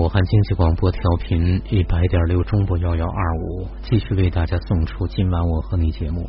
[0.00, 6.26] 武汉经济广播调频一百点六中部幺幺二五，继续为大家送出今晚我和你节目，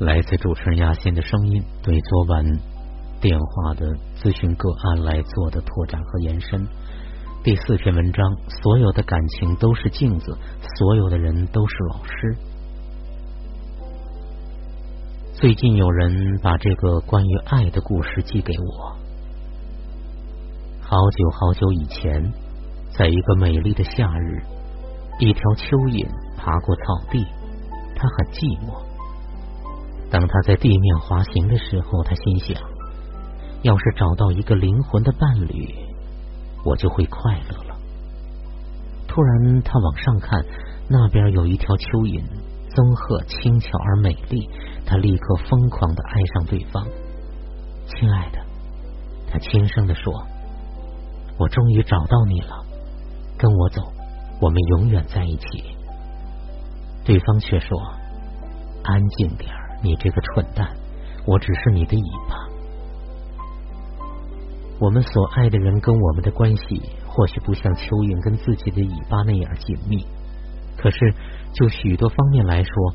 [0.00, 2.44] 来自主持人亚欣的声音，对昨晚
[3.20, 3.86] 电话的
[4.20, 6.66] 咨询个案来做的拓展和延伸。
[7.44, 10.36] 第四篇文章：所有的感情都是镜子，
[10.76, 12.36] 所有的人都是老师。
[15.34, 18.96] 最近有人把这个关于爱的故事寄给我。
[20.80, 22.41] 好久好久以前。
[22.94, 24.42] 在一个美丽的夏日，
[25.18, 26.06] 一条蚯蚓
[26.36, 27.24] 爬过草地，
[27.96, 28.84] 它很寂寞。
[30.10, 32.62] 当它在地面滑行的时候，它心想：
[33.62, 35.74] 要是找到一个灵魂的伴侣，
[36.64, 37.76] 我就会快乐了。
[39.08, 40.44] 突然，他往上看，
[40.88, 42.22] 那边有一条蚯蚓，
[42.74, 44.48] 棕褐、轻巧而美丽。
[44.84, 46.84] 他立刻疯狂的爱上对方。
[47.86, 48.38] 亲爱的，
[49.30, 50.12] 他轻声的说
[51.38, 52.64] ：“我终于找到你了。”
[53.42, 53.82] 跟我走，
[54.40, 55.74] 我们永远在一起。
[57.04, 57.76] 对方却说
[58.86, 60.68] ：“安静点儿，你这个蠢蛋，
[61.26, 62.36] 我只是你的尾巴。”
[64.78, 70.06] 我们所爱的人跟我们的关系，或许不像蚯蚓跟自己的尾巴那样紧密，
[70.76, 71.12] 可是
[71.52, 72.94] 就许多方面来说，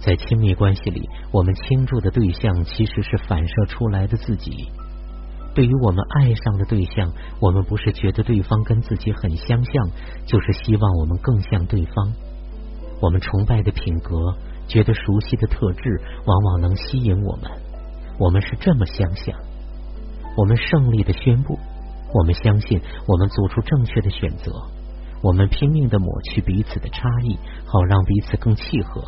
[0.00, 4.72] 在亲密关系里，我们倾注的对象其实是反射出来的自己。
[5.54, 9.88] 对于我们爱上的对象，我们不是觉得对方跟自己很相像，
[10.26, 12.12] 就是希望我们更像对方。
[13.00, 14.16] 我们崇拜的品格，
[14.66, 17.50] 觉得熟悉的特质，往往能吸引我们。
[18.18, 19.34] 我们是这么相像。
[20.36, 21.56] 我们胜利的宣布，
[22.12, 24.52] 我们相信我们做出正确的选择。
[25.22, 29.02] 我们拼命的抹去彼此的差异，好让彼此更契合。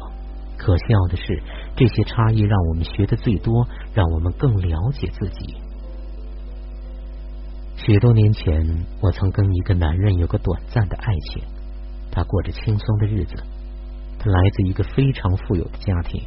[0.56, 1.42] 可笑的是，
[1.74, 5.56] 这些差异让我们学的最多，让我们更了解自己。
[7.86, 8.66] 许多年前，
[9.00, 11.40] 我曾跟一个男人有个短暂的爱情，
[12.10, 13.36] 他过着轻松的日子，
[14.18, 16.20] 他来自一个非常富有的家庭，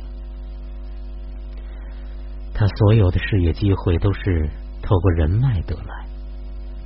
[2.54, 4.50] 他所有的事业机会都是
[4.82, 6.06] 透过人脉得来，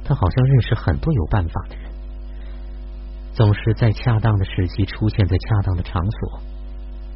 [0.04, 1.92] 他好像认识很多有办法的人，
[3.34, 6.40] 总是在恰当的时机出现在恰当的场所，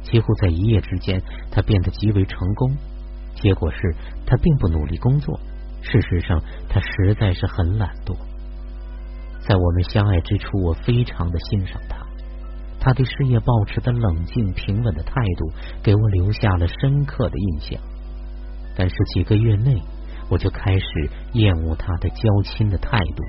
[0.04, 1.20] 几乎在一夜之间，
[1.50, 2.76] 他变得极为成功，
[3.34, 5.40] 结果是他并不努力工作。
[5.82, 8.16] 事实上，他实在是很懒惰。
[9.40, 11.96] 在我们相爱之初，我非常的欣赏他。
[12.80, 15.50] 他对事业保持的冷静平稳的态度，
[15.82, 17.80] 给我留下了深刻的印象。
[18.76, 19.82] 但是几个月内，
[20.30, 23.24] 我就开始厌恶他的交亲的态度。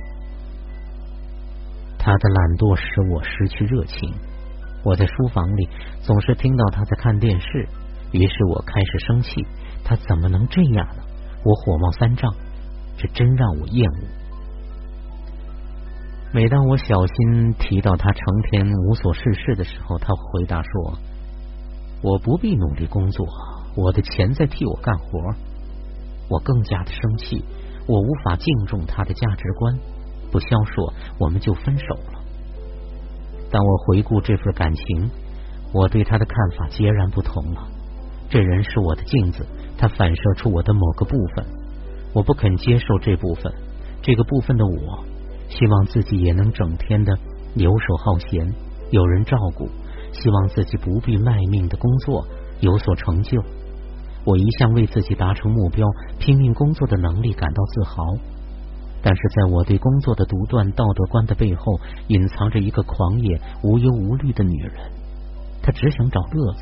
[1.98, 4.14] 他的懒惰使我失去热情。
[4.84, 5.68] 我在书房里
[6.02, 7.68] 总是听到他在看电视，
[8.12, 9.46] 于是我开始生气。
[9.84, 11.04] 他怎么能这样呢？
[11.44, 12.34] 我火冒三丈，
[12.98, 14.08] 这真让我厌恶。
[16.32, 21.00] 每当我小心提到他成天无所事事的时候，他回答说
[22.04, 23.26] ：“我不必努力工作，
[23.76, 25.08] 我的钱在替我干活。”
[26.30, 27.44] 我更加的生气，
[27.88, 29.80] 我无法敬重他的价值观。
[30.32, 32.22] 不消说，我们就分手了。
[33.50, 35.10] 当我回顾这份感情，
[35.74, 37.68] 我对他的看法截然不同了。
[38.30, 39.44] 这人是我的镜子。
[39.80, 41.46] 它反射出我的某个部分，
[42.14, 43.50] 我不肯接受这部分，
[44.02, 45.06] 这个部分的我，
[45.48, 47.18] 希望自己也能整天的
[47.56, 48.54] 游手好闲，
[48.92, 49.70] 有人照顾，
[50.12, 52.28] 希望自己不必卖命的工作，
[52.60, 53.42] 有所成就。
[54.26, 55.88] 我一向为自己达成目标、
[56.20, 58.04] 拼命工作的能力感到自豪，
[59.02, 61.80] 但是在我对工作的独断道德观的背后，
[62.10, 64.74] 隐藏着一个狂野、无忧无虑的女人，
[65.64, 66.60] 她只想找乐子，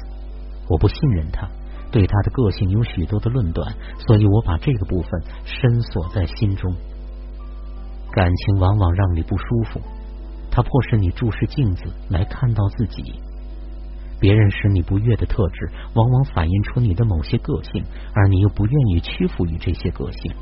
[0.69, 1.49] 我不信任她。
[1.91, 3.73] 对他的个性有许多的论断，
[4.07, 5.09] 所以我把这个部分
[5.45, 6.73] 深锁在心中。
[8.11, 9.81] 感情往往让你不舒服，
[10.51, 13.03] 它迫使你注视镜子来看到自己。
[14.19, 17.83] 别人使你不悦的特质，往往反映出你的某些个性，
[18.13, 20.33] 而你又不愿意屈服于这些个性。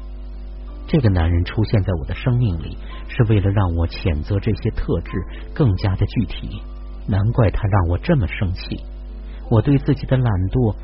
[0.88, 2.77] 这个男人出现在我的生命里，
[3.09, 5.12] 是为了让我谴责这些特质
[5.53, 6.62] 更加的具体。
[7.07, 8.83] 难怪他让我这么生气。
[9.51, 10.75] 我对自己的懒惰。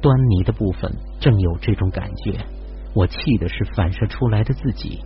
[0.00, 0.90] 端倪的部分
[1.20, 2.44] 正有这种感觉，
[2.94, 5.00] 我气的是反射出来的自己。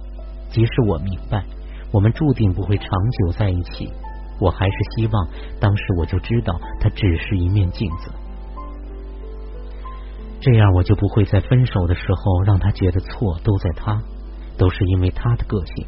[0.51, 1.43] 即使我明白
[1.91, 3.91] 我们注定不会长久在一起，
[4.39, 5.29] 我还是希望
[5.59, 8.11] 当时我就知道它只是一面镜子，
[10.41, 14.03] 这样我就不会在分手的时候让他觉得错都在他，
[14.59, 15.87] 都是因为他的个性。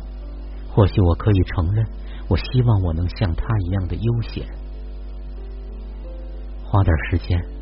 [0.70, 1.84] 或许我可以承认，
[2.28, 4.46] 我希望我能像他一样的悠闲，
[6.64, 7.53] 花点时间。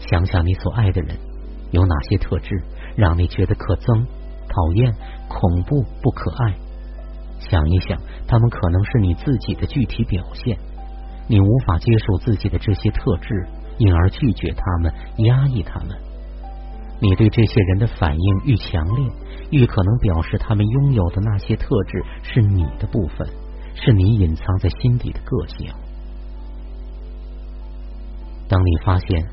[0.00, 1.16] 想想你所爱的人
[1.70, 2.62] 有哪些特质，
[2.96, 4.04] 让你觉得可憎、
[4.48, 4.92] 讨厌、
[5.28, 6.54] 恐怖、不可爱？
[7.38, 10.58] 想一想，他们可能是你自己的具体表现。
[11.28, 13.46] 你无法接受自己的这些特质，
[13.78, 15.96] 因而拒绝他们，压抑他们。
[17.00, 19.10] 你对这些人的反应愈强烈，
[19.50, 23.26] 愈可能表示他们拥有的那些特质是你的部分，
[23.74, 25.72] 是你隐藏在心底的个性。
[28.48, 29.24] 当你发现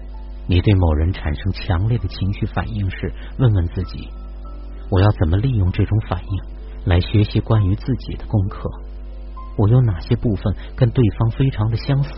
[0.48, 4.08] 你对某人产生强烈的情绪反应时，问问自己：
[4.90, 6.42] 我要怎么利用这种反应
[6.86, 8.70] 来学习关于自己的功课？
[9.58, 12.10] 我有哪些部分跟对方非常的相似？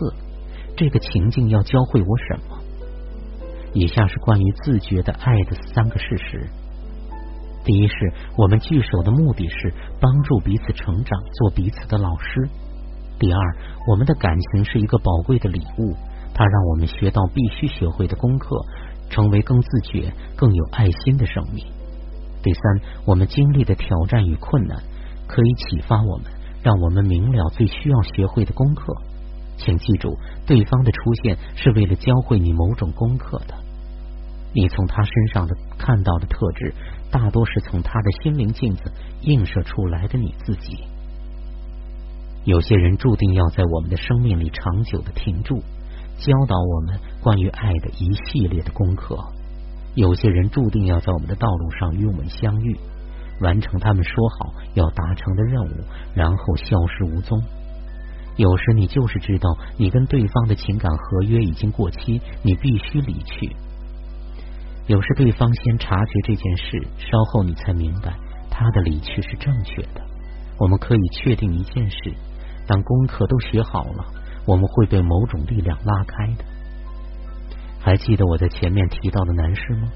[0.76, 2.58] 这个情境要教会我什么？
[3.72, 6.48] 以下是关于自觉的爱的三个事实：
[7.64, 7.94] 第一，是
[8.36, 12.48] 我们聚首的目的是帮助彼此成长，做彼此的老师；
[13.18, 13.38] 第二，
[13.88, 15.96] 我们的感情是一个宝贵的礼物，
[16.34, 18.56] 它让我们学到必须学会的功课，
[19.10, 21.64] 成为更自觉、更有爱心的生命；
[22.42, 22.62] 第三，
[23.04, 24.82] 我们经历的挑战与困难
[25.26, 26.26] 可以启发我们，
[26.62, 28.94] 让我们明了最需要学会的功课。
[29.56, 30.16] 请记住，
[30.46, 33.54] 对方的出现是为了教会你某种功课的。
[34.54, 36.74] 你从他身上的看到的特质，
[37.10, 38.90] 大多是从他的心灵镜子
[39.20, 40.84] 映射出来的你自己。
[42.44, 45.62] 有些人注定要在我们的生命里长久的停住，
[46.20, 49.16] 教导我们关于爱的一系列的功课；
[49.94, 52.78] 有些人注定要在我们的道路上与我们相遇，
[53.40, 55.70] 完成他们说好要达成的任务，
[56.14, 57.42] 然后消失无踪。
[58.36, 63.56] 有时你就是知道，你跟对方的情感合约已经过期，你必须离去。
[64.88, 68.14] 有时对方先察觉这件事，稍后你才明白
[68.50, 70.02] 他的离去是正确的。
[70.58, 72.12] 我们可以确定一件事：
[72.66, 74.04] 当功课都学好了，
[74.50, 76.44] 我们会被某种力量拉开的。
[77.78, 79.88] 还记得我在前面提到的男士吗？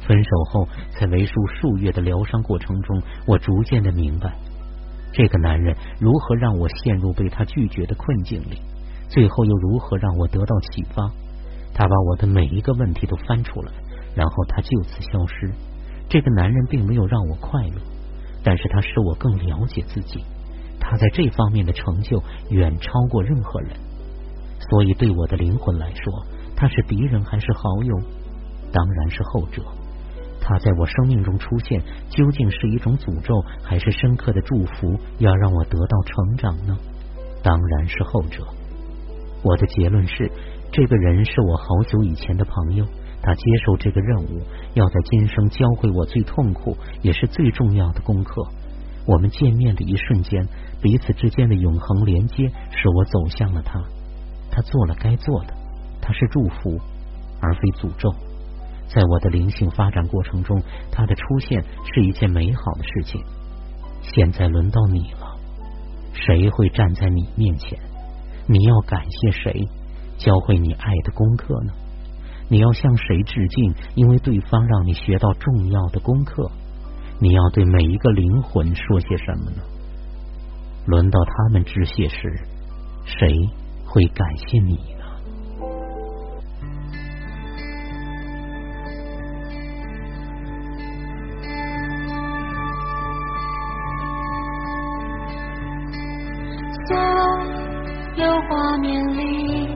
[0.00, 0.66] 分手后，
[0.98, 4.34] 在为数数月的疗伤过程中，我逐渐的明白，
[5.12, 8.60] 这个男人如何让我陷入被他拒绝的困境里，
[9.08, 11.08] 最后又如何让我得到启发。
[11.72, 13.70] 他把我的每一个问题都翻出来。
[14.12, 15.52] 然后他就此消失。
[16.08, 17.80] 这个男人并没有让我快乐，
[18.42, 20.24] 但是他使我更了解自己。
[20.80, 22.20] 他在这方面的成就
[22.50, 23.70] 远超过任何人。
[24.68, 27.96] 所以对我的灵魂来说，他是敌人还是好友？
[28.72, 29.62] 当然是后者。
[30.42, 36.76] 他在我生命中出现，究竟是一种诅咒还是深刻的祝福，要让我得到成长呢？
[37.42, 38.44] 当然是后者。
[39.42, 40.30] 我的结论是，
[40.72, 42.86] 这个人是我好久以前的朋友。
[43.22, 44.40] 他接受这个任务，
[44.72, 48.42] 要在今生教会我最痛苦也是最重要的功课。
[49.06, 50.48] 我们见面的一瞬间，
[50.80, 53.82] 彼此之间的永恒连接，使我走向了他。
[54.50, 55.54] 他做了该做的，
[56.00, 56.78] 他是祝福
[57.40, 58.12] 而非诅咒。
[58.88, 60.60] 在我的灵性发展过程中，
[60.90, 61.62] 他的出现
[61.94, 63.22] 是一件美好的事情。
[64.02, 65.38] 现在轮到你了，
[66.12, 67.78] 谁会站在你面前？
[68.48, 69.68] 你要感谢谁
[70.18, 71.72] 教会你爱的功课呢？
[72.48, 73.74] 你要向谁致敬？
[73.94, 76.50] 因为对方让你学到重要的功课。
[77.20, 79.62] 你要对每一个灵魂说些什么呢？
[80.86, 82.28] 轮到他们致谢时，
[83.04, 83.28] 谁
[83.92, 85.04] 会感谢你呢？
[96.86, 96.96] 所
[98.16, 99.68] 有画面里。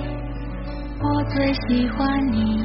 [1.02, 2.64] 我最喜欢你，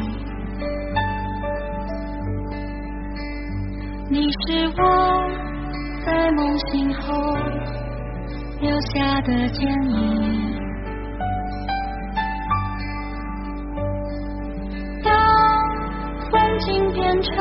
[4.09, 4.81] 你是我
[6.05, 7.35] 在梦醒后
[8.62, 10.48] 留下的剪影。
[17.09, 17.33] 变成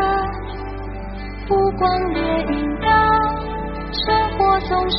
[1.46, 2.88] 浮光掠影，当
[3.92, 4.98] 生活总是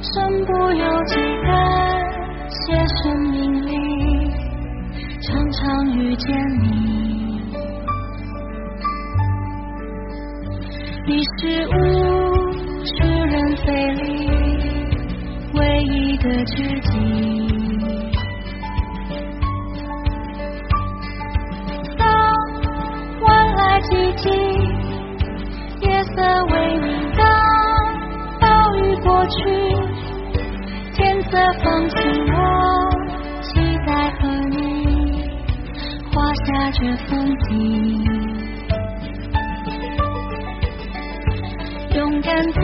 [0.00, 1.50] 身不由己的
[2.48, 2.56] 写
[3.02, 3.72] 生命里。
[5.20, 6.32] 常常遇见
[6.62, 7.42] 你，
[11.08, 11.70] 你是物
[12.84, 14.30] 是人非里
[15.54, 17.47] 唯一的知己。
[24.18, 24.26] 来寂静，
[25.82, 26.10] 夜色
[26.46, 27.22] 微明，当
[28.40, 29.34] 暴雨过去，
[30.94, 31.96] 天色放晴，
[32.34, 32.36] 我
[33.42, 33.48] 期
[33.86, 34.56] 待和你。
[36.12, 37.48] 画下这风景，
[41.94, 42.62] 勇敢做